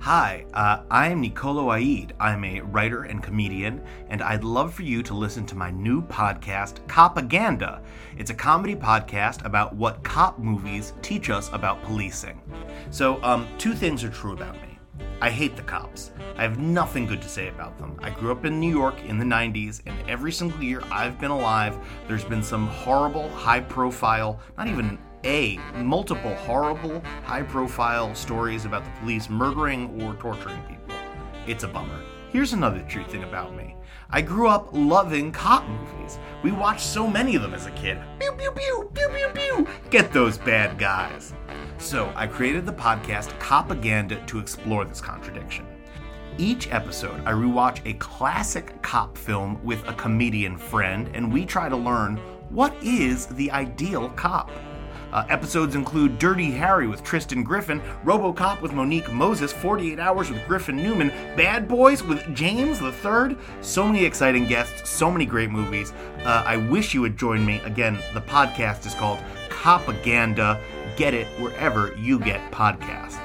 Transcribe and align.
Hi, 0.00 0.44
uh, 0.52 0.82
I'm 0.90 1.22
Nicolo 1.22 1.72
Aid. 1.72 2.12
I'm 2.20 2.44
a 2.44 2.60
writer 2.60 3.04
and 3.04 3.22
comedian, 3.22 3.82
and 4.10 4.22
I'd 4.22 4.44
love 4.44 4.74
for 4.74 4.82
you 4.82 5.02
to 5.02 5.14
listen 5.14 5.46
to 5.46 5.56
my 5.56 5.70
new 5.70 6.02
podcast, 6.02 6.86
Copaganda. 6.86 7.80
It's 8.18 8.30
a 8.30 8.34
comedy 8.34 8.76
podcast 8.76 9.44
about 9.46 9.74
what 9.74 10.04
cop 10.04 10.38
movies 10.38 10.92
teach 11.00 11.30
us 11.30 11.50
about 11.54 11.82
policing. 11.84 12.40
So, 12.90 13.22
um, 13.22 13.48
two 13.56 13.72
things 13.72 14.04
are 14.04 14.10
true 14.10 14.32
about 14.32 14.56
me. 14.56 14.78
I 15.22 15.30
hate 15.30 15.56
the 15.56 15.62
cops. 15.62 16.10
I 16.36 16.42
have 16.42 16.58
nothing 16.58 17.06
good 17.06 17.22
to 17.22 17.28
say 17.28 17.48
about 17.48 17.78
them. 17.78 17.98
I 18.02 18.10
grew 18.10 18.30
up 18.30 18.44
in 18.44 18.60
New 18.60 18.70
York 18.70 19.02
in 19.04 19.18
the 19.18 19.24
90s, 19.24 19.80
and 19.86 19.96
every 20.06 20.32
single 20.32 20.62
year 20.62 20.82
I've 20.90 21.18
been 21.18 21.30
alive, 21.30 21.78
there's 22.08 22.24
been 22.24 22.42
some 22.42 22.66
horrible, 22.66 23.30
high 23.30 23.60
profile, 23.60 24.38
not 24.58 24.66
even 24.66 24.98
a, 25.24 25.58
multiple 25.76 26.34
horrible, 26.34 27.02
high 27.24 27.42
profile 27.42 28.14
stories 28.14 28.64
about 28.64 28.84
the 28.84 28.90
police 29.00 29.28
murdering 29.28 30.02
or 30.02 30.14
torturing 30.14 30.60
people. 30.68 30.94
It's 31.46 31.64
a 31.64 31.68
bummer. 31.68 32.00
Here's 32.30 32.52
another 32.52 32.82
true 32.88 33.04
thing 33.04 33.22
about 33.22 33.54
me. 33.54 33.76
I 34.10 34.20
grew 34.20 34.48
up 34.48 34.68
loving 34.72 35.32
cop 35.32 35.68
movies. 35.68 36.18
We 36.42 36.52
watched 36.52 36.84
so 36.84 37.06
many 37.06 37.36
of 37.36 37.42
them 37.42 37.54
as 37.54 37.66
a 37.66 37.70
kid. 37.72 37.98
Pew, 38.18 38.32
pew, 38.32 38.50
pew, 38.52 38.90
pew, 38.92 39.08
pew, 39.08 39.28
pew. 39.34 39.68
Get 39.90 40.12
those 40.12 40.38
bad 40.38 40.78
guys. 40.78 41.32
So 41.78 42.12
I 42.16 42.26
created 42.26 42.66
the 42.66 42.72
podcast 42.72 43.38
Copaganda 43.38 44.26
to 44.26 44.38
explore 44.38 44.84
this 44.84 45.00
contradiction. 45.00 45.66
Each 46.36 46.72
episode, 46.72 47.20
I 47.24 47.32
rewatch 47.32 47.80
a 47.84 47.94
classic 47.94 48.82
cop 48.82 49.16
film 49.16 49.62
with 49.62 49.86
a 49.88 49.94
comedian 49.94 50.58
friend, 50.58 51.08
and 51.14 51.32
we 51.32 51.46
try 51.46 51.68
to 51.68 51.76
learn 51.76 52.16
what 52.50 52.74
is 52.82 53.26
the 53.26 53.50
ideal 53.52 54.08
cop. 54.10 54.50
Uh, 55.14 55.24
episodes 55.28 55.76
include 55.76 56.18
Dirty 56.18 56.50
Harry 56.50 56.88
with 56.88 57.04
Tristan 57.04 57.44
Griffin, 57.44 57.80
Robocop 58.04 58.60
with 58.60 58.72
Monique 58.72 59.12
Moses, 59.12 59.52
48 59.52 60.00
Hours 60.00 60.28
with 60.28 60.44
Griffin 60.46 60.76
Newman, 60.76 61.08
Bad 61.36 61.68
Boys 61.68 62.02
with 62.02 62.22
James 62.34 62.80
Third. 62.80 63.36
So 63.60 63.86
many 63.86 64.04
exciting 64.04 64.46
guests, 64.46 64.90
so 64.90 65.10
many 65.12 65.24
great 65.24 65.50
movies. 65.50 65.92
Uh, 66.24 66.42
I 66.44 66.56
wish 66.56 66.94
you 66.94 67.00
would 67.00 67.16
join 67.16 67.46
me. 67.46 67.60
Again, 67.64 67.96
the 68.12 68.22
podcast 68.22 68.86
is 68.86 68.94
called 68.94 69.20
Copaganda. 69.48 70.60
Get 70.96 71.14
it 71.14 71.28
wherever 71.38 71.94
you 71.96 72.18
get 72.18 72.50
podcasts. 72.50 73.23